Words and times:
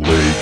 Les's 0.00 0.37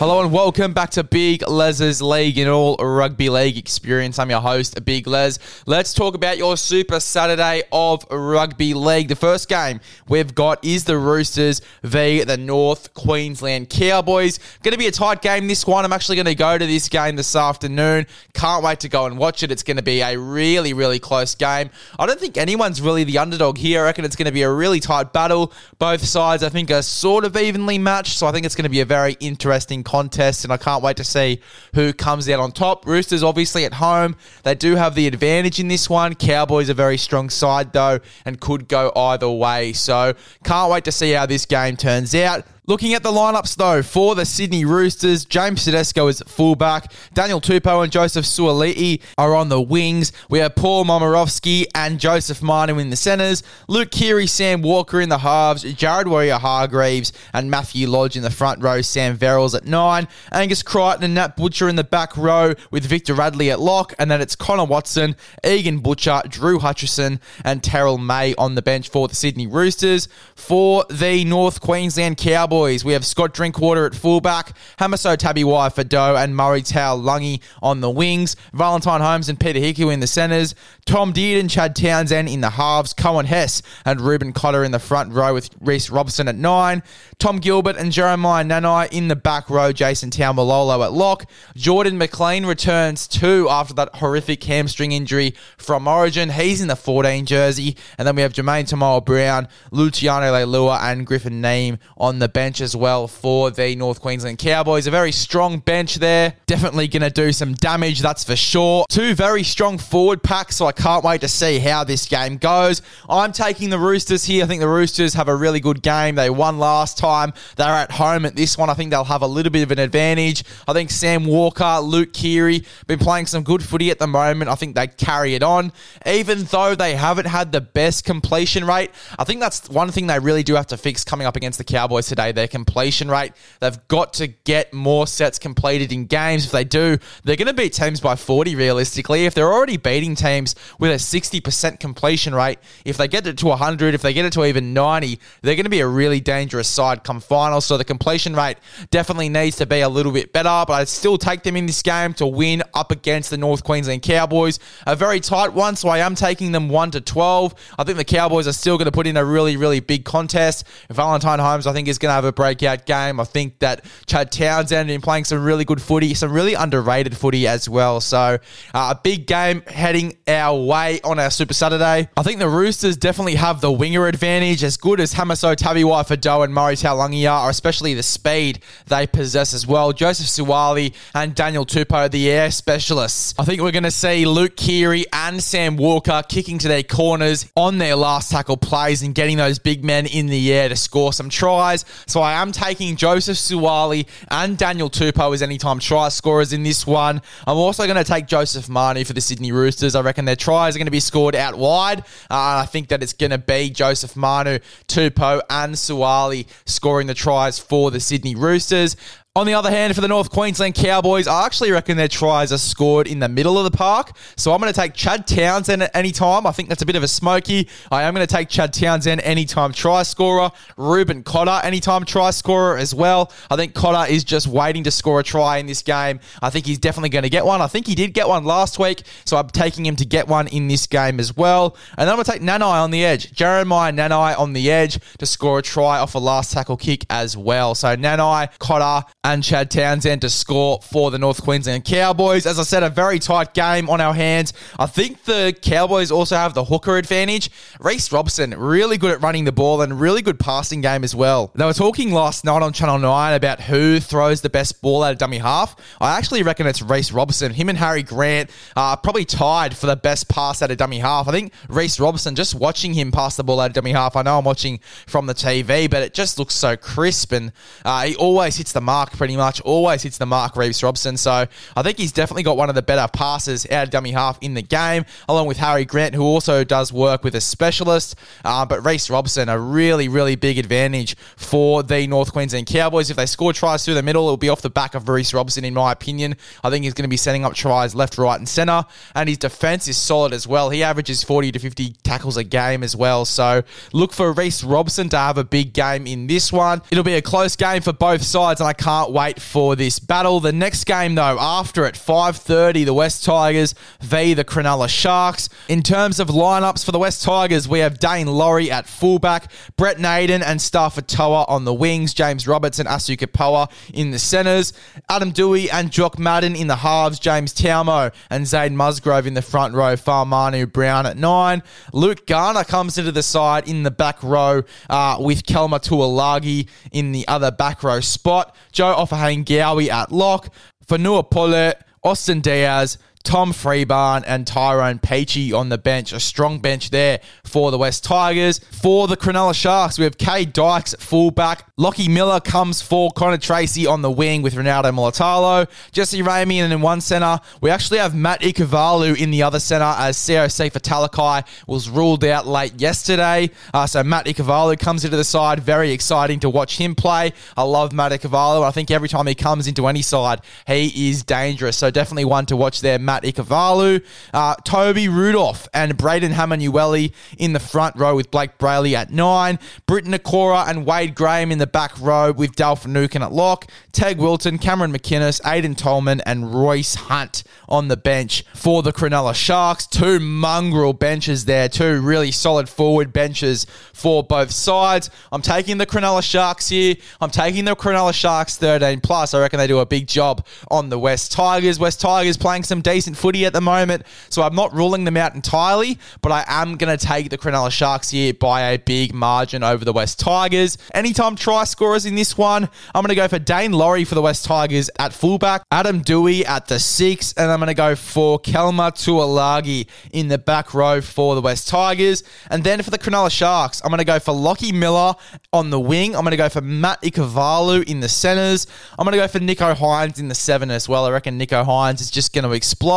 Hello 0.00 0.22
and 0.22 0.32
welcome 0.32 0.72
back 0.72 0.88
to 0.88 1.04
Big 1.04 1.46
Les's 1.46 2.00
League 2.00 2.38
and 2.38 2.48
all 2.48 2.74
rugby 2.76 3.28
league 3.28 3.58
experience. 3.58 4.18
I'm 4.18 4.30
your 4.30 4.40
host, 4.40 4.82
Big 4.86 5.06
Les. 5.06 5.38
Let's 5.66 5.92
talk 5.92 6.14
about 6.14 6.38
your 6.38 6.56
Super 6.56 7.00
Saturday 7.00 7.64
of 7.70 8.06
Rugby 8.10 8.72
League. 8.72 9.08
The 9.08 9.14
first 9.14 9.50
game 9.50 9.78
we've 10.08 10.34
got 10.34 10.64
is 10.64 10.84
the 10.84 10.96
Roosters 10.96 11.60
v 11.82 12.24
the 12.24 12.38
North 12.38 12.94
Queensland 12.94 13.68
Cowboys. 13.68 14.38
Going 14.62 14.72
to 14.72 14.78
be 14.78 14.86
a 14.86 14.90
tight 14.90 15.20
game 15.20 15.46
this 15.48 15.66
one. 15.66 15.84
I'm 15.84 15.92
actually 15.92 16.16
going 16.16 16.24
to 16.24 16.34
go 16.34 16.56
to 16.56 16.64
this 16.64 16.88
game 16.88 17.16
this 17.16 17.36
afternoon. 17.36 18.06
Can't 18.32 18.64
wait 18.64 18.80
to 18.80 18.88
go 18.88 19.04
and 19.04 19.18
watch 19.18 19.42
it. 19.42 19.52
It's 19.52 19.62
going 19.62 19.76
to 19.76 19.82
be 19.82 20.00
a 20.00 20.18
really, 20.18 20.72
really 20.72 20.98
close 20.98 21.34
game. 21.34 21.68
I 21.98 22.06
don't 22.06 22.18
think 22.18 22.38
anyone's 22.38 22.80
really 22.80 23.04
the 23.04 23.18
underdog 23.18 23.58
here. 23.58 23.82
I 23.82 23.84
reckon 23.84 24.06
it's 24.06 24.16
going 24.16 24.24
to 24.24 24.32
be 24.32 24.44
a 24.44 24.50
really 24.50 24.80
tight 24.80 25.12
battle. 25.12 25.52
Both 25.78 26.06
sides, 26.06 26.42
I 26.42 26.48
think, 26.48 26.70
are 26.70 26.80
sort 26.80 27.26
of 27.26 27.36
evenly 27.36 27.76
matched, 27.76 28.16
so 28.16 28.26
I 28.26 28.32
think 28.32 28.46
it's 28.46 28.54
going 28.54 28.62
to 28.62 28.70
be 28.70 28.80
a 28.80 28.86
very 28.86 29.18
interesting 29.20 29.84
contest, 29.90 30.44
and 30.44 30.52
I 30.52 30.56
can't 30.56 30.84
wait 30.84 30.96
to 30.98 31.04
see 31.04 31.40
who 31.74 31.92
comes 31.92 32.28
out 32.28 32.38
on 32.38 32.52
top. 32.52 32.86
Roosters, 32.86 33.24
obviously, 33.24 33.64
at 33.64 33.74
home. 33.74 34.14
They 34.44 34.54
do 34.54 34.76
have 34.76 34.94
the 34.94 35.08
advantage 35.08 35.58
in 35.58 35.66
this 35.66 35.90
one. 35.90 36.14
Cowboys, 36.14 36.68
a 36.68 36.74
very 36.74 36.96
strong 36.96 37.28
side, 37.28 37.72
though, 37.72 37.98
and 38.24 38.40
could 38.40 38.68
go 38.68 38.92
either 38.94 39.28
way. 39.28 39.72
So, 39.72 40.14
can't 40.44 40.70
wait 40.70 40.84
to 40.84 40.92
see 40.92 41.10
how 41.10 41.26
this 41.26 41.44
game 41.44 41.76
turns 41.76 42.14
out. 42.14 42.44
Looking 42.70 42.94
at 42.94 43.02
the 43.02 43.10
lineups 43.10 43.56
though 43.56 43.82
for 43.82 44.14
the 44.14 44.24
Sydney 44.24 44.64
Roosters, 44.64 45.24
James 45.24 45.64
Tedesco 45.64 46.06
is 46.06 46.22
fullback, 46.28 46.92
Daniel 47.12 47.40
Tupou 47.40 47.82
and 47.82 47.90
Joseph 47.90 48.24
Suaalii 48.24 49.02
are 49.18 49.34
on 49.34 49.48
the 49.48 49.60
wings. 49.60 50.12
We 50.28 50.38
have 50.38 50.54
Paul 50.54 50.84
Momirovski 50.84 51.66
and 51.74 51.98
Joseph 51.98 52.40
Manu 52.42 52.78
in 52.78 52.90
the 52.90 52.94
centres, 52.94 53.42
Luke 53.66 53.90
Keary, 53.90 54.28
Sam 54.28 54.62
Walker 54.62 55.00
in 55.00 55.08
the 55.08 55.18
halves, 55.18 55.64
Jared 55.64 56.06
Waerea-Hargreaves 56.06 57.12
and 57.34 57.50
Matthew 57.50 57.88
Lodge 57.88 58.16
in 58.16 58.22
the 58.22 58.30
front 58.30 58.62
row, 58.62 58.82
Sam 58.82 59.18
Verrills 59.18 59.56
at 59.56 59.66
nine, 59.66 60.06
Angus 60.30 60.62
Crichton 60.62 61.02
and 61.02 61.14
Nat 61.16 61.36
Butcher 61.36 61.68
in 61.68 61.74
the 61.74 61.82
back 61.82 62.16
row 62.16 62.54
with 62.70 62.84
Victor 62.84 63.14
Radley 63.14 63.50
at 63.50 63.58
lock, 63.58 63.94
and 63.98 64.08
then 64.08 64.20
it's 64.20 64.36
Connor 64.36 64.66
Watson, 64.66 65.16
Egan 65.44 65.80
Butcher, 65.80 66.22
Drew 66.28 66.60
Hutchison, 66.60 67.18
and 67.44 67.64
Terrell 67.64 67.98
May 67.98 68.32
on 68.36 68.54
the 68.54 68.62
bench 68.62 68.90
for 68.90 69.08
the 69.08 69.16
Sydney 69.16 69.48
Roosters. 69.48 70.06
For 70.36 70.84
the 70.88 71.24
North 71.24 71.60
Queensland 71.60 72.16
Cowboys, 72.16 72.59
we 72.60 72.92
have 72.92 73.06
Scott 73.06 73.32
Drinkwater 73.32 73.86
at 73.86 73.94
fullback, 73.94 74.54
Hamiso 74.78 75.16
Tabuai-Fidow, 75.16 76.22
and 76.22 76.36
Murray 76.36 76.60
Taulagi 76.60 77.40
on 77.62 77.80
the 77.80 77.88
wings, 77.88 78.36
Valentine 78.52 79.00
Holmes 79.00 79.30
and 79.30 79.40
Peter 79.40 79.58
Hiku 79.58 79.92
in 79.92 80.00
the 80.00 80.06
centres, 80.06 80.54
Tom 80.84 81.14
Dearden, 81.14 81.48
Chad 81.48 81.74
Townsend 81.74 82.28
in 82.28 82.42
the 82.42 82.50
halves, 82.50 82.92
Coen 82.92 83.24
Hess 83.24 83.62
and 83.86 84.00
Reuben 84.00 84.34
Cotter 84.34 84.62
in 84.62 84.72
the 84.72 84.78
front 84.78 85.12
row 85.12 85.32
with 85.32 85.48
Reece 85.60 85.88
Robson 85.88 86.28
at 86.28 86.36
nine, 86.36 86.82
Tom 87.18 87.38
Gilbert 87.38 87.76
and 87.76 87.92
Jeremiah 87.92 88.44
Nanai 88.44 88.92
in 88.92 89.08
the 89.08 89.16
back 89.16 89.48
row, 89.48 89.72
Jason 89.72 90.10
Taumalolo 90.10 90.84
at 90.84 90.92
lock, 90.92 91.30
Jordan 91.56 91.96
McLean 91.96 92.44
returns 92.44 93.08
too 93.08 93.48
after 93.48 93.74
that 93.74 93.96
horrific 93.96 94.44
hamstring 94.44 94.92
injury 94.92 95.34
from 95.56 95.88
Origin. 95.88 96.30
He's 96.30 96.60
in 96.60 96.68
the 96.68 96.76
14 96.76 97.24
jersey, 97.24 97.76
and 97.96 98.06
then 98.06 98.16
we 98.16 98.22
have 98.22 98.32
Jermaine 98.32 98.68
Taunoa-Brown, 98.68 99.48
Luciano 99.70 100.32
Leilua, 100.32 100.80
and 100.82 101.06
Griffin 101.06 101.40
Neame 101.40 101.78
on 101.96 102.18
the 102.18 102.28
bench 102.28 102.39
as 102.40 102.74
well 102.74 103.06
for 103.06 103.50
the 103.50 103.76
North 103.76 104.00
Queensland 104.00 104.38
Cowboys. 104.38 104.86
A 104.86 104.90
very 104.90 105.12
strong 105.12 105.58
bench 105.58 105.96
there. 105.96 106.34
Definitely 106.46 106.88
going 106.88 107.02
to 107.02 107.10
do 107.10 107.32
some 107.32 107.52
damage, 107.52 108.00
that's 108.00 108.24
for 108.24 108.34
sure. 108.34 108.86
Two 108.88 109.14
very 109.14 109.42
strong 109.42 109.76
forward 109.76 110.22
packs, 110.22 110.56
so 110.56 110.64
I 110.64 110.72
can't 110.72 111.04
wait 111.04 111.20
to 111.20 111.28
see 111.28 111.58
how 111.58 111.84
this 111.84 112.06
game 112.06 112.38
goes. 112.38 112.80
I'm 113.10 113.32
taking 113.32 113.68
the 113.68 113.78
Roosters 113.78 114.24
here. 114.24 114.42
I 114.42 114.46
think 114.46 114.60
the 114.62 114.68
Roosters 114.68 115.12
have 115.14 115.28
a 115.28 115.34
really 115.34 115.60
good 115.60 115.82
game. 115.82 116.14
They 116.14 116.30
won 116.30 116.58
last 116.58 116.96
time. 116.96 117.34
They're 117.56 117.68
at 117.68 117.90
home 117.92 118.24
at 118.24 118.36
this 118.36 118.56
one. 118.56 118.70
I 118.70 118.74
think 118.74 118.90
they'll 118.90 119.04
have 119.04 119.20
a 119.20 119.26
little 119.26 119.52
bit 119.52 119.62
of 119.62 119.70
an 119.70 119.78
advantage. 119.78 120.42
I 120.66 120.72
think 120.72 120.90
Sam 120.90 121.26
Walker, 121.26 121.80
Luke 121.80 122.14
Keary, 122.14 122.64
been 122.86 122.98
playing 122.98 123.26
some 123.26 123.42
good 123.42 123.62
footy 123.62 123.90
at 123.90 123.98
the 123.98 124.06
moment. 124.06 124.50
I 124.50 124.54
think 124.54 124.76
they 124.76 124.86
carry 124.86 125.34
it 125.34 125.42
on. 125.42 125.72
Even 126.06 126.44
though 126.44 126.74
they 126.74 126.94
haven't 126.94 127.26
had 127.26 127.52
the 127.52 127.60
best 127.60 128.06
completion 128.06 128.64
rate, 128.64 128.92
I 129.18 129.24
think 129.24 129.40
that's 129.40 129.68
one 129.68 129.90
thing 129.90 130.06
they 130.06 130.18
really 130.18 130.42
do 130.42 130.54
have 130.54 130.68
to 130.68 130.78
fix 130.78 131.04
coming 131.04 131.26
up 131.26 131.36
against 131.36 131.58
the 131.58 131.64
Cowboys 131.64 132.06
today 132.06 132.29
their 132.32 132.48
completion 132.48 133.10
rate. 133.10 133.32
They've 133.60 133.88
got 133.88 134.14
to 134.14 134.28
get 134.28 134.72
more 134.72 135.06
sets 135.06 135.38
completed 135.38 135.92
in 135.92 136.06
games. 136.06 136.46
If 136.46 136.52
they 136.52 136.64
do, 136.64 136.98
they're 137.24 137.36
going 137.36 137.48
to 137.48 137.54
beat 137.54 137.72
teams 137.72 138.00
by 138.00 138.16
40 138.16 138.54
realistically. 138.56 139.26
If 139.26 139.34
they're 139.34 139.52
already 139.52 139.76
beating 139.76 140.14
teams 140.14 140.54
with 140.78 140.90
a 140.90 140.94
60% 140.94 141.80
completion 141.80 142.34
rate, 142.34 142.58
if 142.84 142.96
they 142.96 143.08
get 143.08 143.26
it 143.26 143.38
to 143.38 143.46
100, 143.46 143.94
if 143.94 144.02
they 144.02 144.12
get 144.12 144.24
it 144.24 144.32
to 144.34 144.44
even 144.44 144.72
90, 144.74 145.18
they're 145.42 145.56
going 145.56 145.64
to 145.64 145.70
be 145.70 145.80
a 145.80 145.86
really 145.86 146.20
dangerous 146.20 146.68
side 146.68 147.04
come 147.04 147.20
final. 147.20 147.60
So 147.60 147.76
the 147.76 147.84
completion 147.84 148.34
rate 148.34 148.58
definitely 148.90 149.28
needs 149.28 149.56
to 149.56 149.66
be 149.66 149.80
a 149.80 149.88
little 149.88 150.12
bit 150.12 150.32
better, 150.32 150.64
but 150.66 150.74
I'd 150.74 150.88
still 150.88 151.18
take 151.18 151.42
them 151.42 151.56
in 151.56 151.66
this 151.66 151.82
game 151.82 152.14
to 152.14 152.26
win 152.26 152.62
up 152.74 152.90
against 152.90 153.30
the 153.30 153.38
North 153.38 153.64
Queensland 153.64 154.02
Cowboys. 154.02 154.58
A 154.86 154.96
very 154.96 155.20
tight 155.20 155.52
one, 155.52 155.76
so 155.76 155.88
I 155.88 155.98
am 155.98 156.14
taking 156.14 156.52
them 156.52 156.68
1 156.68 156.92
to 156.92 157.00
12. 157.00 157.54
I 157.78 157.84
think 157.84 157.98
the 157.98 158.04
Cowboys 158.04 158.46
are 158.46 158.52
still 158.52 158.78
going 158.78 158.86
to 158.86 158.92
put 158.92 159.06
in 159.06 159.16
a 159.16 159.24
really, 159.24 159.56
really 159.56 159.80
big 159.80 160.04
contest. 160.04 160.66
Valentine 160.90 161.38
Holmes, 161.38 161.66
I 161.66 161.72
think, 161.72 161.88
is 161.88 161.98
going 161.98 162.10
to 162.10 162.14
have 162.20 162.28
a 162.28 162.32
breakout 162.32 162.86
game. 162.86 163.18
I 163.18 163.24
think 163.24 163.58
that 163.60 163.84
Chad 164.06 164.30
Townsend 164.30 164.88
been 164.88 165.00
playing 165.00 165.24
some 165.24 165.42
really 165.42 165.64
good 165.64 165.80
footy, 165.80 166.14
some 166.14 166.32
really 166.32 166.54
underrated 166.54 167.16
footy 167.16 167.46
as 167.46 167.68
well. 167.68 168.00
So 168.00 168.38
uh, 168.74 168.94
a 168.94 169.00
big 169.02 169.26
game 169.26 169.62
heading 169.62 170.16
our 170.28 170.58
way 170.62 171.00
on 171.02 171.18
our 171.18 171.30
Super 171.30 171.54
Saturday. 171.54 172.08
I 172.16 172.22
think 172.22 172.38
the 172.38 172.48
Roosters 172.48 172.96
definitely 172.96 173.36
have 173.36 173.60
the 173.60 173.72
winger 173.72 174.06
advantage, 174.06 174.62
as 174.62 174.76
good 174.76 175.00
as 175.00 175.14
Hamiso 175.14 175.56
Tabuai-Fidow 175.56 176.44
and 176.44 176.52
Murray 176.52 176.76
Taulagi 176.76 177.30
are, 177.30 177.48
especially 177.48 177.94
the 177.94 178.02
speed 178.02 178.60
they 178.86 179.06
possess 179.06 179.54
as 179.54 179.66
well. 179.66 179.92
Joseph 179.92 180.26
Suaalii 180.26 180.94
and 181.14 181.34
Daniel 181.34 181.64
Tupou, 181.64 182.10
the 182.10 182.30
air 182.30 182.50
specialists. 182.50 183.34
I 183.38 183.44
think 183.44 183.62
we're 183.62 183.70
going 183.70 183.84
to 183.84 183.90
see 183.90 184.26
Luke 184.26 184.56
Keary 184.56 185.06
and 185.12 185.42
Sam 185.42 185.76
Walker 185.76 186.22
kicking 186.28 186.58
to 186.58 186.68
their 186.68 186.82
corners 186.82 187.50
on 187.56 187.78
their 187.78 187.96
last 187.96 188.30
tackle 188.30 188.56
plays 188.56 189.02
and 189.02 189.14
getting 189.14 189.38
those 189.38 189.58
big 189.58 189.84
men 189.84 190.06
in 190.06 190.26
the 190.26 190.52
air 190.52 190.68
to 190.68 190.76
score 190.76 191.12
some 191.12 191.30
tries. 191.30 191.84
So 192.10 192.22
I 192.22 192.32
am 192.42 192.50
taking 192.50 192.96
Joseph 192.96 193.36
Suaalii 193.36 194.04
and 194.32 194.58
Daniel 194.58 194.90
Tupou 194.90 195.32
as 195.32 195.42
anytime 195.42 195.78
try 195.78 196.08
scorers 196.08 196.52
in 196.52 196.64
this 196.64 196.84
one. 196.84 197.22
I'm 197.46 197.56
also 197.56 197.84
going 197.84 197.98
to 197.98 198.02
take 198.02 198.26
Joseph 198.26 198.68
Manu 198.68 199.04
for 199.04 199.12
the 199.12 199.20
Sydney 199.20 199.52
Roosters. 199.52 199.94
I 199.94 200.00
reckon 200.00 200.24
their 200.24 200.34
tries 200.34 200.74
are 200.74 200.80
going 200.80 200.88
to 200.88 200.90
be 200.90 200.98
scored 200.98 201.36
out 201.36 201.56
wide. 201.56 202.00
Uh, 202.28 202.62
I 202.62 202.66
think 202.66 202.88
that 202.88 203.00
it's 203.04 203.12
going 203.12 203.30
to 203.30 203.38
be 203.38 203.70
Joseph 203.70 204.16
Manu, 204.16 204.58
Tupou, 204.88 205.40
and 205.48 205.76
Suaalii 205.76 206.48
scoring 206.66 207.06
the 207.06 207.14
tries 207.14 207.60
for 207.60 207.92
the 207.92 208.00
Sydney 208.00 208.34
Roosters. 208.34 208.96
On 209.36 209.46
the 209.46 209.54
other 209.54 209.70
hand, 209.70 209.94
for 209.94 210.00
the 210.00 210.08
North 210.08 210.28
Queensland 210.28 210.74
Cowboys, 210.74 211.28
I 211.28 211.46
actually 211.46 211.70
reckon 211.70 211.96
their 211.96 212.08
tries 212.08 212.52
are 212.52 212.58
scored 212.58 213.06
in 213.06 213.20
the 213.20 213.28
middle 213.28 213.56
of 213.58 213.62
the 213.62 213.70
park. 213.70 214.10
So 214.36 214.52
I'm 214.52 214.60
going 214.60 214.72
to 214.72 214.76
take 214.76 214.92
Chad 214.92 215.24
Townsend 215.24 215.84
at 215.84 215.94
any 215.94 216.10
time. 216.10 216.48
I 216.48 216.50
think 216.50 216.68
that's 216.68 216.82
a 216.82 216.84
bit 216.84 216.96
of 216.96 217.04
a 217.04 217.08
smoky. 217.08 217.68
I 217.92 218.02
am 218.02 218.12
going 218.12 218.26
to 218.26 218.34
take 218.34 218.48
Chad 218.48 218.72
Townsend 218.72 219.20
anytime 219.20 219.72
try 219.72 220.02
scorer. 220.02 220.50
Reuben 220.76 221.22
Cotter 221.22 221.64
anytime 221.64 222.04
try 222.04 222.32
scorer 222.32 222.76
as 222.76 222.92
well. 222.92 223.30
I 223.48 223.54
think 223.54 223.72
Cotter 223.72 224.12
is 224.12 224.24
just 224.24 224.48
waiting 224.48 224.82
to 224.82 224.90
score 224.90 225.20
a 225.20 225.22
try 225.22 225.58
in 225.58 225.66
this 225.66 225.82
game. 225.82 226.18
I 226.42 226.50
think 226.50 226.66
he's 226.66 226.78
definitely 226.78 227.10
going 227.10 227.22
to 227.22 227.30
get 227.30 227.46
one. 227.46 227.62
I 227.62 227.68
think 227.68 227.86
he 227.86 227.94
did 227.94 228.14
get 228.14 228.26
one 228.26 228.42
last 228.44 228.80
week, 228.80 229.04
so 229.24 229.36
I'm 229.36 229.46
taking 229.50 229.86
him 229.86 229.94
to 229.94 230.04
get 230.04 230.26
one 230.26 230.48
in 230.48 230.66
this 230.66 230.88
game 230.88 231.20
as 231.20 231.36
well. 231.36 231.76
And 231.96 232.08
then 232.08 232.08
I'm 232.08 232.16
going 232.16 232.24
to 232.24 232.32
take 232.32 232.42
Nanai 232.42 232.82
on 232.82 232.90
the 232.90 233.04
edge. 233.04 233.30
Jeremiah 233.30 233.92
Nanai 233.92 234.36
on 234.36 234.54
the 234.54 234.72
edge 234.72 234.98
to 235.18 235.24
score 235.24 235.60
a 235.60 235.62
try 235.62 236.00
off 236.00 236.16
a 236.16 236.18
last 236.18 236.52
tackle 236.52 236.76
kick 236.76 237.06
as 237.08 237.36
well. 237.36 237.76
So 237.76 237.94
Nanai, 237.94 238.58
Cotter, 238.58 239.06
and 239.22 239.44
Chad 239.44 239.70
Townsend 239.70 240.22
to 240.22 240.30
score 240.30 240.80
for 240.80 241.10
the 241.10 241.18
North 241.18 241.42
Queensland 241.42 241.84
Cowboys. 241.84 242.46
As 242.46 242.58
I 242.58 242.62
said, 242.62 242.82
a 242.82 242.88
very 242.88 243.18
tight 243.18 243.52
game 243.52 243.90
on 243.90 244.00
our 244.00 244.14
hands. 244.14 244.54
I 244.78 244.86
think 244.86 245.24
the 245.24 245.54
Cowboys 245.60 246.10
also 246.10 246.36
have 246.36 246.54
the 246.54 246.64
hooker 246.64 246.96
advantage. 246.96 247.50
Reece 247.80 248.10
Robson, 248.12 248.54
really 248.56 248.96
good 248.96 249.10
at 249.10 249.20
running 249.20 249.44
the 249.44 249.52
ball 249.52 249.82
and 249.82 250.00
really 250.00 250.22
good 250.22 250.40
passing 250.40 250.80
game 250.80 251.04
as 251.04 251.14
well. 251.14 251.50
They 251.54 251.66
were 251.66 251.74
talking 251.74 252.12
last 252.12 252.46
night 252.46 252.62
on 252.62 252.72
Channel 252.72 252.98
9 252.98 253.34
about 253.34 253.60
who 253.60 254.00
throws 254.00 254.40
the 254.40 254.48
best 254.48 254.80
ball 254.80 255.02
out 255.02 255.12
of 255.12 255.18
dummy 255.18 255.36
half. 255.36 255.76
I 256.00 256.16
actually 256.16 256.42
reckon 256.42 256.66
it's 256.66 256.80
Reece 256.80 257.12
Robson. 257.12 257.52
Him 257.52 257.68
and 257.68 257.76
Harry 257.76 258.02
Grant 258.02 258.48
are 258.74 258.96
probably 258.96 259.26
tied 259.26 259.76
for 259.76 259.86
the 259.86 259.96
best 259.96 260.30
pass 260.30 260.62
out 260.62 260.70
of 260.70 260.78
dummy 260.78 260.98
half. 260.98 261.28
I 261.28 261.32
think 261.32 261.52
Reece 261.68 262.00
Robson, 262.00 262.34
just 262.34 262.54
watching 262.54 262.94
him 262.94 263.12
pass 263.12 263.36
the 263.36 263.44
ball 263.44 263.60
out 263.60 263.68
of 263.68 263.74
dummy 263.74 263.92
half, 263.92 264.16
I 264.16 264.22
know 264.22 264.38
I'm 264.38 264.44
watching 264.44 264.80
from 265.06 265.26
the 265.26 265.34
TV, 265.34 265.90
but 265.90 266.02
it 266.02 266.14
just 266.14 266.38
looks 266.38 266.54
so 266.54 266.74
crisp 266.74 267.32
and 267.32 267.52
uh, 267.84 268.04
he 268.04 268.16
always 268.16 268.56
hits 268.56 268.72
the 268.72 268.80
mark 268.80 269.09
mark 269.10 269.18
pretty 269.18 269.36
much, 269.36 269.60
always 269.62 270.02
hits 270.02 270.18
the 270.18 270.26
mark, 270.26 270.56
Reece 270.56 270.82
Robson. 270.82 271.16
So 271.16 271.46
I 271.76 271.82
think 271.82 271.98
he's 271.98 272.12
definitely 272.12 272.42
got 272.42 272.56
one 272.56 272.68
of 272.68 272.74
the 272.74 272.82
better 272.82 273.08
passes 273.12 273.66
out 273.70 273.84
of 273.84 273.90
dummy 273.90 274.12
half 274.12 274.38
in 274.40 274.54
the 274.54 274.62
game, 274.62 275.04
along 275.28 275.46
with 275.46 275.58
Harry 275.58 275.84
Grant, 275.84 276.14
who 276.14 276.22
also 276.22 276.64
does 276.64 276.92
work 276.92 277.24
with 277.24 277.34
a 277.34 277.40
specialist. 277.40 278.14
Uh, 278.44 278.64
but 278.64 278.84
Reece 278.84 279.10
Robson, 279.10 279.48
a 279.48 279.58
really, 279.58 280.08
really 280.08 280.36
big 280.36 280.58
advantage 280.58 281.16
for 281.36 281.82
the 281.82 282.06
North 282.06 282.32
Queensland 282.32 282.66
Cowboys. 282.66 283.10
If 283.10 283.16
they 283.16 283.26
score 283.26 283.52
tries 283.52 283.84
through 283.84 283.94
the 283.94 284.02
middle, 284.02 284.24
it'll 284.24 284.36
be 284.36 284.48
off 284.48 284.62
the 284.62 284.70
back 284.70 284.94
of 284.94 285.08
Reece 285.08 285.34
Robson, 285.34 285.64
in 285.64 285.74
my 285.74 285.92
opinion. 285.92 286.36
I 286.62 286.70
think 286.70 286.84
he's 286.84 286.94
going 286.94 287.04
to 287.04 287.08
be 287.08 287.16
setting 287.16 287.44
up 287.44 287.54
tries 287.54 287.94
left, 287.94 288.18
right, 288.18 288.38
and 288.38 288.48
centre. 288.48 288.84
And 289.14 289.28
his 289.28 289.38
defence 289.38 289.88
is 289.88 289.96
solid 289.96 290.32
as 290.32 290.46
well. 290.46 290.70
He 290.70 290.82
averages 290.82 291.22
40 291.22 291.52
to 291.52 291.58
50 291.58 291.90
tackles 292.02 292.36
a 292.36 292.44
game 292.44 292.82
as 292.82 292.94
well. 292.94 293.24
So 293.24 293.62
look 293.92 294.12
for 294.12 294.32
Reece 294.32 294.64
Robson 294.64 295.08
to 295.10 295.18
have 295.18 295.38
a 295.38 295.44
big 295.44 295.72
game 295.72 296.06
in 296.06 296.26
this 296.26 296.52
one. 296.52 296.82
It'll 296.90 297.04
be 297.04 297.14
a 297.14 297.22
close 297.22 297.56
game 297.56 297.82
for 297.82 297.92
both 297.92 298.22
sides, 298.22 298.60
and 298.60 298.68
I 298.68 298.72
can't 298.72 298.99
wait 299.08 299.40
for 299.40 299.76
this 299.76 299.98
battle. 299.98 300.40
The 300.40 300.52
next 300.52 300.84
game, 300.84 301.14
though, 301.14 301.38
after 301.40 301.86
it, 301.86 301.94
5.30, 301.94 302.84
the 302.84 302.94
West 302.94 303.24
Tigers 303.24 303.74
v 304.00 304.34
the 304.34 304.44
Cronulla 304.44 304.88
Sharks. 304.88 305.48
In 305.68 305.82
terms 305.82 306.20
of 306.20 306.28
lineups 306.28 306.84
for 306.84 306.92
the 306.92 306.98
West 306.98 307.22
Tigers, 307.22 307.68
we 307.68 307.78
have 307.80 307.98
Daine 307.98 308.26
Laurie 308.26 308.70
at 308.70 308.86
fullback, 308.86 309.50
Brett 309.76 309.98
Naden 309.98 310.42
and 310.42 310.60
Starford 310.60 311.06
To'a 311.06 311.48
on 311.48 311.64
the 311.64 311.72
wings, 311.74 312.12
James 312.12 312.46
Roberts 312.46 312.78
and 312.78 312.88
Asu 312.88 313.16
Kepaoa 313.16 313.70
in 313.94 314.10
the 314.10 314.18
centres, 314.18 314.72
Adam 315.08 315.32
Doueihi 315.32 315.68
and 315.72 315.90
Jock 315.90 316.18
Madden 316.18 316.54
in 316.54 316.66
the 316.66 316.76
halves, 316.76 317.18
James 317.18 317.54
Tamou 317.54 318.12
and 318.28 318.46
Zane 318.46 318.76
Musgrove 318.76 319.26
in 319.26 319.34
the 319.34 319.42
front 319.42 319.74
row, 319.74 319.96
Fa'amanu 319.96 320.70
Brown 320.70 321.06
at 321.06 321.16
nine. 321.16 321.62
Luke 321.92 322.26
Garner 322.26 322.64
comes 322.64 322.98
into 322.98 323.12
the 323.12 323.22
side 323.22 323.68
in 323.68 323.82
the 323.82 323.90
back 323.90 324.22
row 324.22 324.62
uh, 324.88 325.16
with 325.20 325.44
Kelma 325.44 325.80
Tuilagi 325.80 326.68
in 326.92 327.12
the 327.12 327.26
other 327.28 327.50
back 327.50 327.82
row 327.82 328.00
spot, 328.00 328.54
Joe 328.72 328.89
Ofahengaue 328.94 329.90
at 329.90 330.10
lock, 330.12 330.48
Fonua 330.86 331.22
Pole, 331.22 331.74
Austin 332.02 332.40
Diaz, 332.40 332.98
Tom 333.22 333.52
Freebarn 333.52 334.24
and 334.26 334.46
Tyrone 334.46 334.98
Peachey 334.98 335.52
on 335.52 335.68
the 335.68 335.76
bench. 335.76 336.12
A 336.12 336.20
strong 336.20 336.58
bench 336.58 336.90
there 336.90 337.20
for 337.44 337.70
the 337.70 337.76
West 337.76 338.02
Tigers. 338.02 338.58
For 338.58 339.08
the 339.08 339.16
Cronulla 339.16 339.54
Sharks, 339.54 339.98
we 339.98 340.04
have 340.04 340.16
Kay 340.16 340.46
Dykes 340.46 340.94
fullback. 340.98 341.66
Lockie 341.76 342.08
Miller 342.08 342.40
comes 342.40 342.80
for 342.80 343.10
Connor 343.10 343.36
Tracey 343.36 343.86
on 343.86 344.02
the 344.02 344.10
wing 344.10 344.42
with 344.42 344.54
Ronaldo 344.54 344.94
Mulitalo. 344.94 345.68
Jesse 345.92 346.22
Ramien 346.22 346.70
in 346.70 346.80
one 346.80 347.00
centre. 347.00 347.40
We 347.60 347.70
actually 347.70 347.98
have 347.98 348.14
Matt 348.14 348.40
Ikuvalu 348.40 349.20
in 349.20 349.30
the 349.30 349.42
other 349.42 349.60
centre 349.60 349.94
as 349.98 350.16
COC 350.16 350.72
for 350.72 350.78
Talakai 350.78 351.46
was 351.66 351.90
ruled 351.90 352.24
out 352.24 352.46
late 352.46 352.80
yesterday. 352.80 353.50
Uh, 353.74 353.86
so 353.86 354.02
Matt 354.02 354.26
Ikuvalu 354.26 354.78
comes 354.78 355.04
into 355.04 355.16
the 355.16 355.24
side. 355.24 355.60
Very 355.60 355.90
exciting 355.90 356.40
to 356.40 356.50
watch 356.50 356.78
him 356.78 356.94
play. 356.94 357.32
I 357.56 357.62
love 357.64 357.92
Matt 357.92 358.12
Ikuvalu. 358.12 358.62
I 358.62 358.70
think 358.70 358.90
every 358.90 359.08
time 359.08 359.26
he 359.26 359.34
comes 359.34 359.66
into 359.66 359.86
any 359.86 360.02
side, 360.02 360.40
he 360.66 361.10
is 361.10 361.22
dangerous. 361.22 361.76
So 361.76 361.90
definitely 361.90 362.24
one 362.24 362.46
to 362.46 362.56
watch 362.56 362.80
there. 362.80 362.98
Matt 363.10 363.24
Ikuvalu, 363.24 364.04
uh, 364.32 364.54
Toby 364.64 365.08
Rudolph, 365.08 365.66
and 365.74 365.96
Braden 365.96 366.30
Hamlin-Uele 366.30 367.12
in 367.38 367.54
the 367.54 367.58
front 367.58 367.96
row 367.96 368.14
with 368.14 368.30
Blayke 368.30 368.56
Brailey 368.56 368.92
at 368.92 369.10
nine, 369.10 369.58
Briton 369.86 370.12
Nikora 370.12 370.68
and 370.68 370.86
Wade 370.86 371.16
Graham 371.16 371.50
in 371.50 371.58
the 371.58 371.66
back 371.66 372.00
row 372.00 372.30
with 372.30 372.54
Dal 372.54 372.76
Nukin 372.76 373.20
at 373.20 373.32
lock, 373.32 373.68
Teg 373.90 374.18
Wilton, 374.18 374.58
Cameron 374.58 374.92
McInnes, 374.92 375.40
Aiden 375.42 375.76
Tolman, 375.76 376.20
and 376.24 376.54
Royce 376.54 376.94
Hunt 376.94 377.42
on 377.68 377.88
the 377.88 377.96
bench 377.96 378.44
for 378.54 378.84
the 378.84 378.92
Cronulla 378.92 379.34
Sharks. 379.34 379.88
Two 379.88 380.20
mongrel 380.20 380.92
benches 380.92 381.46
there, 381.46 381.68
two 381.68 382.00
really 382.00 382.30
solid 382.30 382.68
forward 382.68 383.12
benches 383.12 383.66
for 383.92 384.22
both 384.22 384.52
sides. 384.52 385.10
I'm 385.32 385.42
taking 385.42 385.78
the 385.78 385.86
Cronulla 385.86 386.22
Sharks 386.22 386.68
here. 386.68 386.94
I'm 387.20 387.30
taking 387.30 387.64
the 387.64 387.74
Cronulla 387.74 388.14
Sharks 388.14 388.56
13 388.56 389.00
plus. 389.00 389.34
I 389.34 389.40
reckon 389.40 389.58
they 389.58 389.66
do 389.66 389.80
a 389.80 389.86
big 389.86 390.06
job 390.06 390.46
on 390.70 390.90
the 390.90 390.98
West 390.98 391.32
Tigers. 391.32 391.80
West 391.80 392.00
Tigers 392.00 392.36
playing 392.36 392.62
some 392.62 392.80
decent 392.80 392.99
decent 393.00 393.16
footy 393.16 393.46
at 393.46 393.54
the 393.54 393.62
moment, 393.62 394.04
so 394.28 394.42
I'm 394.42 394.54
not 394.54 394.74
ruling 394.74 395.04
them 395.04 395.16
out 395.16 395.34
entirely, 395.34 395.98
but 396.20 396.32
I 396.32 396.44
am 396.46 396.76
going 396.76 396.94
to 396.94 397.02
take 397.02 397.30
the 397.30 397.38
Cronulla 397.38 397.70
Sharks 397.70 398.10
here 398.10 398.34
by 398.34 398.72
a 398.72 398.78
big 398.78 399.14
margin 399.14 399.64
over 399.64 399.86
the 399.86 399.92
West 399.94 400.20
Tigers. 400.20 400.76
Anytime 400.92 401.34
try 401.34 401.64
scorers 401.64 402.04
in 402.04 402.14
this 402.14 402.36
one, 402.36 402.68
I'm 402.94 403.00
going 403.00 403.08
to 403.08 403.14
go 403.14 403.26
for 403.26 403.38
Daine 403.38 403.72
Laurie 403.72 404.04
for 404.04 404.14
the 404.14 404.20
West 404.20 404.44
Tigers 404.44 404.90
at 404.98 405.14
fullback, 405.14 405.62
Adam 405.72 406.02
Doueihi 406.02 406.46
at 406.46 406.66
the 406.66 406.78
six, 406.78 407.32
and 407.38 407.50
I'm 407.50 407.58
going 407.58 407.68
to 407.68 407.74
go 407.74 407.96
for 407.96 408.38
Kelma 408.38 408.92
Tuilagi 408.92 409.88
in 410.12 410.28
the 410.28 410.36
back 410.36 410.74
row 410.74 411.00
for 411.00 411.34
the 411.34 411.40
West 411.40 411.68
Tigers. 411.68 412.22
And 412.50 412.64
then 412.64 412.82
for 412.82 412.90
the 412.90 412.98
Cronulla 412.98 413.30
Sharks, 413.30 413.80
I'm 413.82 413.88
going 413.88 413.98
to 414.00 414.04
go 414.04 414.18
for 414.18 414.34
Lockie 414.34 414.72
Miller 414.72 415.14
on 415.54 415.70
the 415.70 415.80
wing. 415.80 416.14
I'm 416.14 416.20
going 416.20 416.32
to 416.32 416.36
go 416.36 416.50
for 416.50 416.60
Matt 416.60 417.00
Ikuvalu 417.00 417.88
in 417.88 418.00
the 418.00 418.10
centres. 418.10 418.66
I'm 418.98 419.06
going 419.06 419.12
to 419.12 419.24
go 419.24 419.26
for 419.26 419.38
Nicho 419.38 419.74
Hynes 419.74 420.18
in 420.18 420.28
the 420.28 420.34
seven 420.34 420.70
as 420.70 420.86
well. 420.86 421.06
I 421.06 421.10
reckon 421.12 421.38
Nicho 421.38 421.64
Hynes 421.64 422.02
is 422.02 422.10
just 422.10 422.34
going 422.34 422.44
to 422.44 422.52
explode 422.52 422.89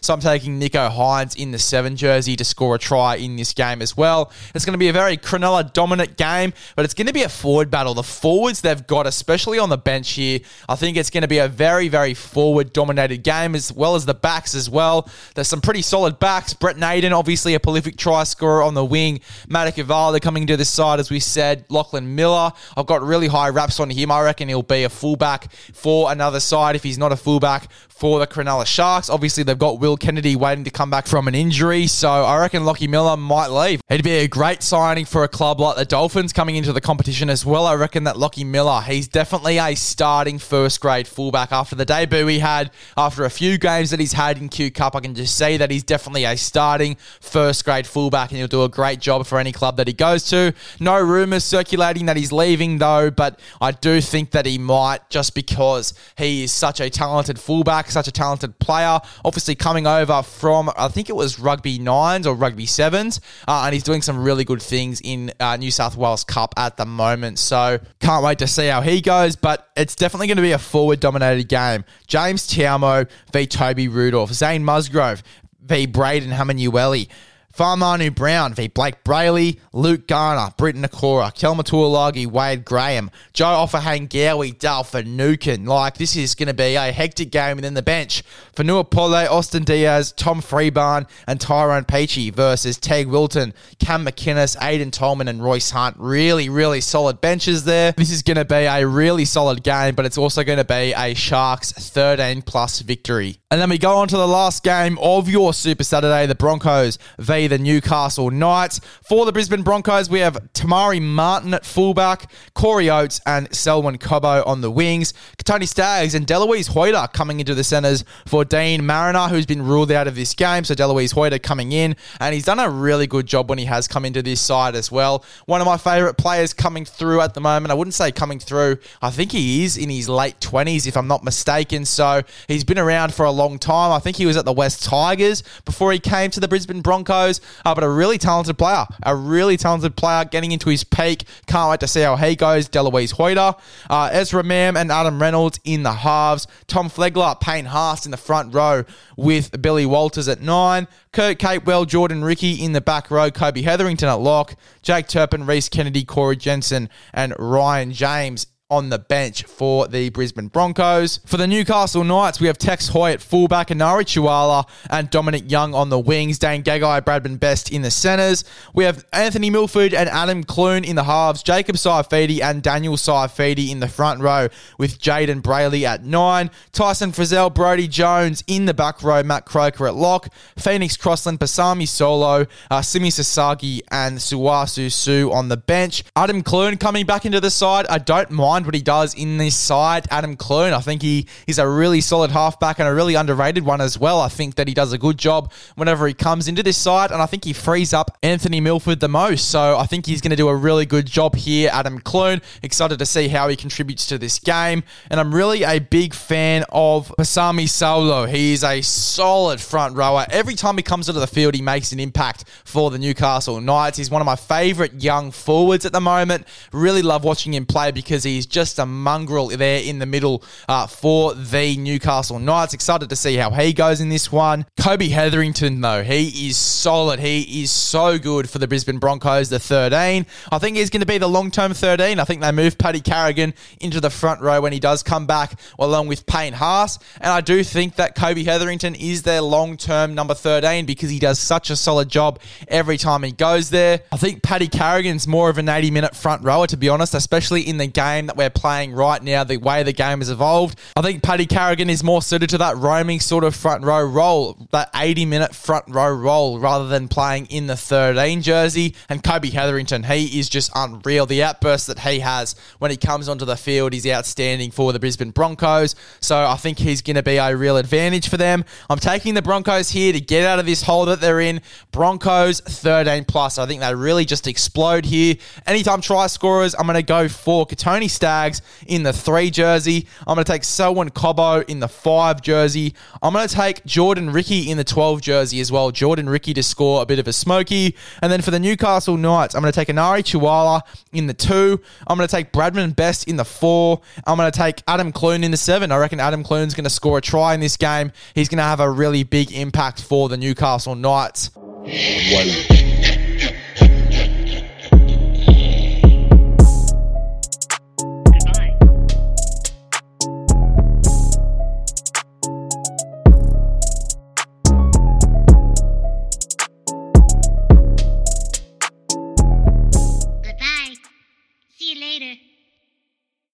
So 0.00 0.14
I'm 0.14 0.20
taking 0.20 0.60
Nicho 0.60 0.90
Hynes 0.90 1.36
in 1.36 1.50
the 1.50 1.58
seven 1.58 1.96
jersey 1.96 2.36
to 2.36 2.44
score 2.44 2.74
a 2.74 2.78
try 2.78 3.16
in 3.16 3.36
this 3.36 3.52
game 3.52 3.82
as 3.82 3.96
well. 3.96 4.32
It's 4.54 4.64
going 4.64 4.74
to 4.74 4.78
be 4.78 4.88
a 4.88 4.92
very 4.92 5.16
Cronulla 5.16 5.72
dominant 5.72 6.16
game, 6.16 6.52
but 6.74 6.84
it's 6.84 6.94
going 6.94 7.06
to 7.06 7.12
be 7.12 7.22
a 7.22 7.28
forward 7.28 7.70
battle. 7.70 7.94
The 7.94 8.02
forwards 8.02 8.60
they've 8.60 8.86
got, 8.86 9.06
especially 9.06 9.58
on 9.58 9.68
the 9.68 9.78
bench 9.78 10.12
here, 10.12 10.40
I 10.68 10.76
think 10.76 10.96
it's 10.96 11.10
going 11.10 11.22
to 11.22 11.28
be 11.28 11.38
a 11.38 11.48
very, 11.48 11.88
very 11.88 12.14
forward 12.14 12.72
dominated 12.72 13.22
game 13.22 13.54
as 13.54 13.72
well 13.72 13.94
as 13.94 14.06
the 14.06 14.14
backs 14.14 14.54
as 14.54 14.68
well. 14.68 15.08
There's 15.34 15.48
some 15.48 15.60
pretty 15.60 15.82
solid 15.82 16.18
backs. 16.18 16.54
Brett 16.54 16.76
Naden, 16.76 17.12
obviously 17.12 17.54
a 17.54 17.60
prolific 17.60 17.96
try 17.96 18.24
scorer 18.24 18.62
on 18.62 18.74
the 18.74 18.84
wing. 18.84 19.20
Matic 19.48 19.76
they're 19.76 20.20
coming 20.20 20.46
to 20.46 20.56
this 20.56 20.70
side, 20.70 21.00
as 21.00 21.10
we 21.10 21.20
said. 21.20 21.64
Lachlan 21.68 22.14
Miller, 22.14 22.52
I've 22.76 22.86
got 22.86 23.02
really 23.02 23.28
high 23.28 23.48
raps 23.48 23.80
on 23.80 23.90
him. 23.90 24.10
I 24.10 24.22
reckon 24.22 24.48
he'll 24.48 24.62
be 24.62 24.84
a 24.84 24.88
fullback 24.88 25.52
for 25.52 26.10
another 26.10 26.40
side 26.40 26.76
if 26.76 26.82
he's 26.82 26.98
not 26.98 27.12
a 27.12 27.16
fullback 27.16 27.70
for 27.96 28.18
the 28.18 28.26
Cronulla 28.26 28.66
Sharks. 28.66 29.08
Obviously, 29.08 29.42
they've 29.42 29.58
got 29.58 29.80
Will 29.80 29.96
Kennedy 29.96 30.36
waiting 30.36 30.64
to 30.64 30.70
come 30.70 30.90
back 30.90 31.06
from 31.06 31.28
an 31.28 31.34
injury, 31.34 31.86
so 31.86 32.10
I 32.10 32.38
reckon 32.38 32.66
Lockie 32.66 32.88
Miller 32.88 33.16
might 33.16 33.48
leave. 33.48 33.80
It'd 33.88 34.04
be 34.04 34.18
a 34.18 34.28
great 34.28 34.62
signing 34.62 35.06
for 35.06 35.24
a 35.24 35.28
club 35.28 35.60
like 35.60 35.76
the 35.76 35.86
Dolphins 35.86 36.34
coming 36.34 36.56
into 36.56 36.74
the 36.74 36.80
competition 36.82 37.30
as 37.30 37.46
well. 37.46 37.66
I 37.66 37.74
reckon 37.74 38.04
that 38.04 38.18
Lockie 38.18 38.44
Miller, 38.44 38.82
he's 38.82 39.08
definitely 39.08 39.56
a 39.56 39.74
starting 39.74 40.38
first 40.38 40.80
grade 40.82 41.08
fullback 41.08 41.52
after 41.52 41.74
the 41.74 41.86
debut 41.86 42.26
he 42.26 42.40
had, 42.40 42.70
after 42.98 43.24
a 43.24 43.30
few 43.30 43.56
games 43.56 43.90
that 43.90 44.00
he's 44.00 44.12
had 44.12 44.36
in 44.36 44.50
Q 44.50 44.70
Cup. 44.70 44.94
I 44.94 45.00
can 45.00 45.14
just 45.14 45.34
say 45.34 45.56
that 45.56 45.70
he's 45.70 45.82
definitely 45.82 46.24
a 46.24 46.36
starting 46.36 46.96
first 47.20 47.64
grade 47.64 47.86
fullback 47.86 48.30
and 48.30 48.36
he'll 48.36 48.46
do 48.46 48.64
a 48.64 48.68
great 48.68 49.00
job 49.00 49.26
for 49.26 49.38
any 49.38 49.52
club 49.52 49.78
that 49.78 49.86
he 49.86 49.94
goes 49.94 50.28
to. 50.28 50.52
No 50.80 51.00
rumours 51.00 51.44
circulating 51.44 52.04
that 52.06 52.18
he's 52.18 52.30
leaving 52.30 52.76
though, 52.76 53.10
but 53.10 53.40
I 53.58 53.72
do 53.72 54.02
think 54.02 54.32
that 54.32 54.44
he 54.44 54.58
might 54.58 55.08
just 55.08 55.34
because 55.34 55.94
he 56.18 56.44
is 56.44 56.52
such 56.52 56.80
a 56.80 56.90
talented 56.90 57.38
fullback 57.38 57.85
such 57.90 58.08
a 58.08 58.12
talented 58.12 58.58
player. 58.58 58.98
Obviously, 59.24 59.54
coming 59.54 59.86
over 59.86 60.22
from, 60.22 60.70
I 60.76 60.88
think 60.88 61.08
it 61.08 61.16
was 61.16 61.38
rugby 61.38 61.78
nines 61.78 62.26
or 62.26 62.34
rugby 62.34 62.66
sevens, 62.66 63.20
uh, 63.46 63.62
and 63.64 63.74
he's 63.74 63.82
doing 63.82 64.02
some 64.02 64.22
really 64.22 64.44
good 64.44 64.62
things 64.62 65.00
in 65.02 65.32
uh, 65.40 65.56
New 65.56 65.70
South 65.70 65.96
Wales 65.96 66.24
Cup 66.24 66.54
at 66.56 66.76
the 66.76 66.86
moment. 66.86 67.38
So, 67.38 67.78
can't 68.00 68.24
wait 68.24 68.38
to 68.38 68.46
see 68.46 68.66
how 68.66 68.80
he 68.80 69.00
goes, 69.00 69.36
but 69.36 69.68
it's 69.76 69.94
definitely 69.94 70.26
going 70.26 70.36
to 70.36 70.42
be 70.42 70.52
a 70.52 70.58
forward 70.58 71.00
dominated 71.00 71.48
game. 71.48 71.84
James 72.06 72.46
Tamou 72.48 73.08
v 73.32 73.46
Toby 73.46 73.88
Rudolph, 73.88 74.32
Zane 74.32 74.64
Musgrove 74.64 75.22
v 75.66 75.86
Braden 75.86 76.30
Hamlin-Uele. 76.30 77.08
Fa'amanu 77.56 78.14
Brown 78.14 78.52
v 78.52 78.68
Blayke 78.68 79.02
Brailey, 79.02 79.58
Luke 79.72 80.06
Garner, 80.06 80.52
Briton 80.58 80.82
Nikora, 80.82 81.34
Kelma 81.34 81.62
Tuilagi, 81.62 82.26
Wade 82.26 82.66
Graham, 82.66 83.10
Joe 83.32 83.64
Ofahengaue, 83.66 84.58
Dal 84.58 84.84
Finucane. 84.84 85.64
Like, 85.64 85.96
this 85.96 86.16
is 86.16 86.34
going 86.34 86.48
to 86.48 86.54
be 86.54 86.74
a 86.74 86.92
hectic 86.92 87.30
game. 87.30 87.56
And 87.56 87.64
then 87.64 87.72
the 87.72 87.80
bench, 87.80 88.22
Fonua 88.54 88.90
Pole, 88.90 89.14
Austin 89.14 89.64
Diaz, 89.64 90.12
Tom 90.12 90.42
Freebarn, 90.42 91.08
and 91.26 91.40
Tyrone 91.40 91.84
Peachey 91.84 92.30
versus 92.30 92.76
Teg 92.76 93.06
Wilton, 93.06 93.54
Cam 93.78 94.04
McInnes, 94.04 94.58
Aiden 94.58 94.92
Tolman, 94.92 95.26
and 95.26 95.42
Royce 95.42 95.70
Hunt. 95.70 95.96
Really, 95.98 96.50
really 96.50 96.82
solid 96.82 97.22
benches 97.22 97.64
there. 97.64 97.92
This 97.92 98.10
is 98.10 98.22
going 98.22 98.36
to 98.36 98.44
be 98.44 98.66
a 98.66 98.86
really 98.86 99.24
solid 99.24 99.62
game, 99.62 99.94
but 99.94 100.04
it's 100.04 100.18
also 100.18 100.44
going 100.44 100.58
to 100.58 100.64
be 100.64 100.92
a 100.94 101.14
Sharks 101.14 101.72
13 101.72 102.42
plus 102.42 102.80
victory. 102.80 103.38
And 103.52 103.60
then 103.60 103.70
we 103.70 103.78
go 103.78 103.98
on 103.98 104.08
to 104.08 104.16
the 104.16 104.26
last 104.26 104.64
game 104.64 104.98
of 105.00 105.28
your 105.28 105.54
Super 105.54 105.84
Saturday, 105.84 106.26
the 106.26 106.34
Broncos 106.34 106.98
v 107.20 107.46
the 107.46 107.58
Newcastle 107.58 108.28
Knights. 108.28 108.80
For 109.04 109.24
the 109.24 109.30
Brisbane 109.30 109.62
Broncos, 109.62 110.10
we 110.10 110.18
have 110.18 110.52
Te 110.52 110.66
Maire 110.66 111.00
Martin 111.00 111.54
at 111.54 111.64
fullback, 111.64 112.28
Corey 112.54 112.90
Oates 112.90 113.20
and 113.24 113.54
Selwyn 113.54 113.98
Cobbo 113.98 114.44
on 114.44 114.62
the 114.62 114.70
wings, 114.70 115.14
Tony 115.44 115.64
Staggs 115.64 116.16
and 116.16 116.26
Delouise 116.26 116.70
Hoeter 116.70 117.06
coming 117.12 117.38
into 117.38 117.54
the 117.54 117.62
centres 117.62 118.02
for 118.26 118.44
Deine 118.44 118.82
Mariner, 118.82 119.28
who's 119.28 119.46
been 119.46 119.62
ruled 119.62 119.92
out 119.92 120.08
of 120.08 120.16
this 120.16 120.34
game. 120.34 120.64
So 120.64 120.74
Delouise 120.74 121.14
Hoeter 121.14 121.38
coming 121.38 121.70
in, 121.70 121.94
and 122.18 122.34
he's 122.34 122.46
done 122.46 122.58
a 122.58 122.68
really 122.68 123.06
good 123.06 123.26
job 123.26 123.48
when 123.48 123.58
he 123.58 123.66
has 123.66 123.86
come 123.86 124.04
into 124.04 124.22
this 124.22 124.40
side 124.40 124.74
as 124.74 124.90
well. 124.90 125.24
One 125.44 125.60
of 125.60 125.68
my 125.68 125.76
favourite 125.76 126.16
players 126.16 126.52
coming 126.52 126.84
through 126.84 127.20
at 127.20 127.34
the 127.34 127.40
moment. 127.40 127.70
I 127.70 127.74
wouldn't 127.74 127.94
say 127.94 128.10
coming 128.10 128.40
through. 128.40 128.78
I 129.00 129.10
think 129.12 129.30
he 129.30 129.62
is 129.62 129.76
in 129.76 129.88
his 129.88 130.08
late 130.08 130.40
20s, 130.40 130.88
if 130.88 130.96
I'm 130.96 131.06
not 131.06 131.22
mistaken. 131.22 131.84
So 131.84 132.22
he's 132.48 132.64
been 132.64 132.80
around 132.80 133.14
for 133.14 133.24
a 133.24 133.35
long 133.36 133.58
time. 133.58 133.92
I 133.92 133.98
think 133.98 134.16
he 134.16 134.26
was 134.26 134.36
at 134.36 134.44
the 134.44 134.52
West 134.52 134.84
Tigers 134.84 135.42
before 135.64 135.92
he 135.92 135.98
came 135.98 136.30
to 136.32 136.40
the 136.40 136.48
Brisbane 136.48 136.80
Broncos, 136.80 137.40
uh, 137.64 137.74
but 137.74 137.84
a 137.84 137.88
really 137.88 138.18
talented 138.18 138.58
player. 138.58 138.86
A 139.04 139.14
really 139.14 139.56
talented 139.56 139.96
player 139.96 140.24
getting 140.24 140.52
into 140.52 140.68
his 140.68 140.84
peak. 140.84 141.24
Can't 141.46 141.70
wait 141.70 141.80
to 141.80 141.88
see 141.88 142.00
how 142.00 142.16
he 142.16 142.34
goes. 142.36 142.68
Delouise 142.68 143.12
Hoeter, 143.12 143.54
uh, 143.90 144.10
Ezra 144.12 144.42
Mam 144.42 144.76
and 144.76 144.90
Adam 144.90 145.20
Reynolds 145.20 145.60
in 145.64 145.82
the 145.82 145.92
halves. 145.92 146.46
Tom 146.66 146.88
Flegler, 146.88 147.40
Payne 147.40 147.66
Haas 147.66 148.04
in 148.04 148.10
the 148.10 148.16
front 148.16 148.54
row 148.54 148.84
with 149.16 149.60
Billy 149.62 149.86
Walters 149.86 150.28
at 150.28 150.40
nine. 150.40 150.88
Kurt 151.12 151.38
Capewell, 151.38 151.86
Jordan 151.86 152.24
Riki 152.24 152.62
in 152.62 152.72
the 152.72 152.80
back 152.80 153.10
row, 153.10 153.30
Kobe 153.30 153.62
Hetherington 153.62 154.08
at 154.08 154.14
lock, 154.14 154.54
Jake 154.82 155.08
Turpin, 155.08 155.46
Rhys 155.46 155.68
Kennedy, 155.68 156.04
Corey 156.04 156.36
Jensen, 156.36 156.90
and 157.12 157.34
Ryan 157.38 157.92
James 157.92 158.46
on 158.68 158.88
the 158.88 158.98
bench 158.98 159.44
for 159.44 159.86
the 159.86 160.08
Brisbane 160.08 160.48
Broncos. 160.48 161.20
For 161.24 161.36
the 161.36 161.46
Newcastle 161.46 162.02
Knights, 162.02 162.40
we 162.40 162.48
have 162.48 162.58
Tex 162.58 162.88
Hoy 162.88 163.12
at 163.12 163.20
fullback, 163.20 163.68
Enari 163.68 164.04
Tuala 164.04 164.66
and 164.90 165.08
Dominic 165.08 165.48
Young 165.48 165.72
on 165.72 165.88
the 165.88 165.98
wings, 166.00 166.40
Dane 166.40 166.64
Gagai, 166.64 167.02
Bradman 167.02 167.38
Best 167.38 167.70
in 167.70 167.82
the 167.82 167.92
centres. 167.92 168.44
We 168.74 168.82
have 168.82 169.04
Anthony 169.12 169.50
Milford 169.50 169.94
and 169.94 170.08
Adam 170.08 170.42
Clune 170.42 170.82
in 170.82 170.96
the 170.96 171.04
halves, 171.04 171.44
Jacob 171.44 171.76
Saifiti 171.76 172.42
and 172.42 172.60
Daniel 172.60 172.96
Saifiti 172.96 173.70
in 173.70 173.78
the 173.78 173.86
front 173.86 174.20
row 174.20 174.48
with 174.78 174.98
Jayden 174.98 175.42
Brailey 175.42 175.84
at 175.84 176.04
nine, 176.04 176.50
Tyson 176.72 177.12
Frizzell, 177.12 177.54
Brody 177.54 177.86
Jones 177.86 178.42
in 178.48 178.64
the 178.64 178.74
back 178.74 179.00
row, 179.00 179.22
Matt 179.22 179.46
Croker 179.46 179.86
at 179.86 179.94
lock, 179.94 180.28
Phoenix 180.58 180.96
Crossland, 180.96 181.38
Pasami 181.38 181.84
Saulo, 181.84 182.48
uh, 182.72 182.82
Simi 182.82 183.10
Sasagi 183.10 183.82
and 183.92 184.18
Suasu 184.18 184.90
Su 184.90 185.30
on 185.32 185.50
the 185.50 185.56
bench. 185.56 186.02
Adam 186.16 186.42
Clune 186.42 186.76
coming 186.76 187.06
back 187.06 187.24
into 187.24 187.40
the 187.40 187.50
side. 187.50 187.86
I 187.86 187.98
don't 187.98 188.32
mind 188.32 188.55
what 188.64 188.74
he 188.74 188.82
does 188.82 189.14
in 189.14 189.36
this 189.36 189.56
side. 189.56 190.06
Adam 190.10 190.36
Clune, 190.36 190.72
I 190.72 190.80
think 190.80 191.02
he 191.02 191.26
is 191.46 191.58
a 191.58 191.68
really 191.68 192.00
solid 192.00 192.30
halfback 192.30 192.78
and 192.78 192.88
a 192.88 192.94
really 192.94 193.14
underrated 193.14 193.64
one 193.64 193.80
as 193.80 193.98
well. 193.98 194.20
I 194.20 194.28
think 194.28 194.54
that 194.54 194.68
he 194.68 194.74
does 194.74 194.92
a 194.92 194.98
good 194.98 195.18
job 195.18 195.52
whenever 195.74 196.06
he 196.06 196.14
comes 196.14 196.48
into 196.48 196.62
this 196.62 196.78
side, 196.78 197.10
and 197.10 197.20
I 197.20 197.26
think 197.26 197.44
he 197.44 197.52
frees 197.52 197.92
up 197.92 198.16
Anthony 198.22 198.60
Milford 198.60 199.00
the 199.00 199.08
most. 199.08 199.50
So 199.50 199.76
I 199.76 199.86
think 199.86 200.06
he's 200.06 200.20
going 200.20 200.30
to 200.30 200.36
do 200.36 200.48
a 200.48 200.56
really 200.56 200.86
good 200.86 201.06
job 201.06 201.34
here. 201.34 201.70
Adam 201.72 201.98
Clune, 201.98 202.40
excited 202.62 202.98
to 202.98 203.06
see 203.06 203.28
how 203.28 203.48
he 203.48 203.56
contributes 203.56 204.06
to 204.06 204.18
this 204.18 204.38
game, 204.38 204.84
and 205.10 205.20
I'm 205.20 205.34
really 205.34 205.64
a 205.64 205.78
big 205.78 206.14
fan 206.14 206.64
of 206.70 207.12
Pasami 207.18 207.64
Saulo. 207.64 208.28
He 208.28 208.52
is 208.52 208.64
a 208.64 208.80
solid 208.80 209.60
front 209.60 209.96
rower. 209.96 210.26
Every 210.30 210.54
time 210.54 210.76
he 210.76 210.82
comes 210.82 211.08
into 211.08 211.20
the 211.20 211.26
field, 211.26 211.54
he 211.54 211.62
makes 211.62 211.92
an 211.92 212.00
impact 212.00 212.44
for 212.64 212.90
the 212.90 212.98
Newcastle 212.98 213.60
Knights. 213.60 213.98
He's 213.98 214.10
one 214.10 214.22
of 214.22 214.26
my 214.26 214.36
favourite 214.36 215.02
young 215.02 215.30
forwards 215.30 215.84
at 215.84 215.92
the 215.92 216.00
moment. 216.00 216.46
Really 216.72 217.02
love 217.02 217.24
watching 217.24 217.52
him 217.52 217.66
play 217.66 217.90
because 217.90 218.22
he's 218.22 218.45
just 218.46 218.78
a 218.78 218.86
mongrel 218.86 219.48
there 219.48 219.80
in 219.80 219.98
the 219.98 220.06
middle 220.06 220.42
uh, 220.68 220.86
for 220.86 221.34
the 221.34 221.76
Newcastle 221.76 222.38
Knights. 222.38 222.74
Excited 222.74 223.08
to 223.10 223.16
see 223.16 223.36
how 223.36 223.50
he 223.50 223.72
goes 223.72 224.00
in 224.00 224.08
this 224.08 224.32
one. 224.32 224.66
Kobe 224.78 225.08
Hetherington, 225.08 225.80
though, 225.80 226.02
he 226.02 226.48
is 226.48 226.56
solid. 226.56 227.20
He 227.20 227.62
is 227.62 227.70
so 227.70 228.18
good 228.18 228.48
for 228.48 228.58
the 228.58 228.68
Brisbane 228.68 228.98
Broncos, 228.98 229.48
the 229.48 229.58
13. 229.58 230.26
I 230.50 230.58
think 230.58 230.76
he's 230.76 230.90
going 230.90 231.00
to 231.00 231.06
be 231.06 231.18
the 231.18 231.28
long 231.28 231.50
term 231.50 231.74
13. 231.74 232.18
I 232.18 232.24
think 232.24 232.40
they 232.40 232.52
move 232.52 232.78
Paddy 232.78 233.00
Carrigan 233.00 233.54
into 233.80 234.00
the 234.00 234.10
front 234.10 234.40
row 234.40 234.60
when 234.60 234.72
he 234.72 234.80
does 234.80 235.02
come 235.02 235.26
back, 235.26 235.58
along 235.78 236.08
with 236.08 236.26
Payne 236.26 236.52
Haas. 236.52 236.98
And 237.20 237.32
I 237.32 237.40
do 237.40 237.62
think 237.64 237.96
that 237.96 238.14
Kobe 238.14 238.44
Hetherington 238.44 238.94
is 238.94 239.22
their 239.22 239.40
long 239.40 239.76
term 239.76 240.14
number 240.14 240.34
13 240.34 240.86
because 240.86 241.10
he 241.10 241.18
does 241.18 241.38
such 241.38 241.70
a 241.70 241.76
solid 241.76 242.08
job 242.08 242.40
every 242.68 242.96
time 242.96 243.22
he 243.22 243.32
goes 243.32 243.70
there. 243.70 244.00
I 244.12 244.16
think 244.16 244.42
Paddy 244.42 244.68
Carrigan's 244.68 245.26
more 245.26 245.50
of 245.50 245.58
an 245.58 245.68
80 245.68 245.90
minute 245.90 246.16
front 246.16 246.42
rower, 246.42 246.66
to 246.68 246.76
be 246.76 246.88
honest, 246.88 247.14
especially 247.14 247.62
in 247.62 247.76
the 247.76 247.86
game 247.86 248.26
that 248.26 248.35
we're 248.36 248.50
playing 248.50 248.92
right 248.92 249.22
now, 249.22 249.44
the 249.44 249.56
way 249.56 249.82
the 249.82 249.92
game 249.92 250.18
has 250.18 250.30
evolved. 250.30 250.78
I 250.94 251.02
think 251.02 251.22
Paddy 251.22 251.46
Carrigan 251.46 251.90
is 251.90 252.02
more 252.02 252.22
suited 252.22 252.50
to 252.50 252.58
that 252.58 252.76
roaming 252.76 253.20
sort 253.20 253.44
of 253.44 253.54
front 253.54 253.84
row 253.84 254.04
role, 254.04 254.68
that 254.72 254.90
80 254.94 255.26
minute 255.26 255.54
front 255.54 255.84
row 255.88 256.12
role, 256.12 256.58
rather 256.58 256.88
than 256.88 257.08
playing 257.08 257.46
in 257.46 257.66
the 257.66 257.76
13 257.76 258.42
jersey. 258.42 258.94
And 259.08 259.22
Kobe 259.22 259.50
Hetherington, 259.50 260.04
he 260.04 260.38
is 260.38 260.48
just 260.48 260.70
unreal. 260.74 261.26
The 261.26 261.42
outburst 261.42 261.86
that 261.88 262.00
he 262.00 262.20
has 262.20 262.54
when 262.78 262.90
he 262.90 262.96
comes 262.96 263.28
onto 263.28 263.44
the 263.44 263.56
field 263.56 263.94
is 263.94 264.06
outstanding 264.06 264.70
for 264.70 264.92
the 264.92 264.98
Brisbane 264.98 265.30
Broncos. 265.30 265.94
So 266.20 266.36
I 266.36 266.56
think 266.56 266.78
he's 266.78 267.02
going 267.02 267.16
to 267.16 267.22
be 267.22 267.36
a 267.36 267.56
real 267.56 267.76
advantage 267.76 268.28
for 268.28 268.36
them. 268.36 268.64
I'm 268.90 268.98
taking 268.98 269.34
the 269.34 269.42
Broncos 269.42 269.90
here 269.90 270.12
to 270.12 270.20
get 270.20 270.44
out 270.44 270.58
of 270.58 270.66
this 270.66 270.82
hole 270.82 271.06
that 271.06 271.20
they're 271.20 271.40
in. 271.40 271.60
Broncos 271.92 272.60
13 272.60 273.24
plus. 273.24 273.58
I 273.58 273.66
think 273.66 273.80
they 273.80 273.94
really 273.94 274.24
just 274.24 274.46
explode 274.46 275.04
here. 275.04 275.36
Anytime 275.66 276.00
try 276.00 276.26
scorers, 276.26 276.74
I'm 276.74 276.86
going 276.86 276.94
to 276.94 277.02
go 277.02 277.28
for 277.28 277.66
Kotoni 277.66 278.10
Staggs 278.26 278.60
in 278.88 279.04
the 279.04 279.12
three 279.12 279.50
jersey. 279.50 280.08
I'm 280.26 280.34
going 280.34 280.44
to 280.44 280.52
take 280.52 280.64
Selwyn 280.64 281.10
Cobbo 281.10 281.62
in 281.68 281.78
the 281.78 281.86
five 281.86 282.42
jersey. 282.42 282.92
I'm 283.22 283.32
going 283.32 283.46
to 283.46 283.54
take 283.54 283.84
Jordan 283.84 284.32
Riki 284.32 284.68
in 284.68 284.76
the 284.76 284.82
12 284.82 285.20
jersey 285.20 285.60
as 285.60 285.70
well. 285.70 285.92
Jordan 285.92 286.28
Riki 286.28 286.52
to 286.54 286.62
score 286.64 287.02
a 287.02 287.06
bit 287.06 287.20
of 287.20 287.28
a 287.28 287.32
smoky. 287.32 287.94
And 288.20 288.32
then 288.32 288.42
for 288.42 288.50
the 288.50 288.58
Newcastle 288.58 289.16
Knights, 289.16 289.54
I'm 289.54 289.62
going 289.62 289.72
to 289.72 289.78
take 289.78 289.86
Enari 289.86 290.24
Tuala 290.24 290.82
in 291.12 291.28
the 291.28 291.34
two. 291.34 291.80
I'm 292.08 292.16
going 292.16 292.26
to 292.26 292.36
take 292.36 292.50
Bradman 292.50 292.96
Best 292.96 293.28
in 293.28 293.36
the 293.36 293.44
four. 293.44 294.00
I'm 294.26 294.36
going 294.36 294.50
to 294.50 294.58
take 294.58 294.82
Adam 294.88 295.12
Clune 295.12 295.44
in 295.44 295.52
the 295.52 295.56
seven. 295.56 295.92
I 295.92 295.98
reckon 295.98 296.18
Adam 296.18 296.42
Clune's 296.42 296.74
going 296.74 296.82
to 296.82 296.90
score 296.90 297.18
a 297.18 297.20
try 297.20 297.54
in 297.54 297.60
this 297.60 297.76
game. 297.76 298.10
He's 298.34 298.48
going 298.48 298.58
to 298.58 298.64
have 298.64 298.80
a 298.80 298.90
really 298.90 299.22
big 299.22 299.52
impact 299.52 300.02
for 300.02 300.28
the 300.28 300.36
Newcastle 300.36 300.96
Knights. 300.96 301.50